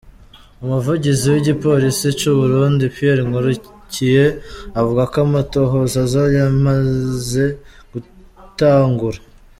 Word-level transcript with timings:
Umuvugizi 0.63 1.25
w'igipolisi 1.33 2.07
c'Uburundi 2.19 2.83
Pierre 2.95 3.21
Nkurikiye 3.27 4.25
avuga 4.79 5.01
ko 5.11 5.17
amatohoza 5.27 5.95
aza 6.05 6.23
yamaze 6.37 7.45
gutangura. 7.91 9.19